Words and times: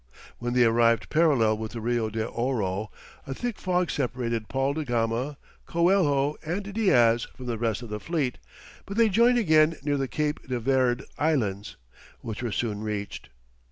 When 0.39 0.53
they 0.55 0.65
arrived 0.65 1.11
parallel 1.11 1.59
with 1.59 1.73
the 1.73 1.79
Rio 1.79 2.09
de 2.09 2.25
Ouro, 2.27 2.89
a 3.27 3.35
thick 3.35 3.59
fog 3.59 3.91
separated 3.91 4.49
Paul 4.49 4.73
da 4.73 4.83
Gama, 4.83 5.37
Coelho, 5.67 6.37
and 6.43 6.73
Diaz 6.73 7.27
from 7.37 7.45
the 7.45 7.59
rest 7.59 7.83
of 7.83 7.89
the 7.89 7.99
fleet, 7.99 8.39
but 8.87 8.97
they 8.97 9.09
joined 9.09 9.37
again 9.37 9.75
near 9.83 9.97
the 9.97 10.07
Cape 10.07 10.41
de 10.47 10.59
Verd 10.59 11.03
Islands, 11.19 11.77
which 12.21 12.41
were 12.41 12.51
soon 12.51 12.81
reached. 12.81 13.29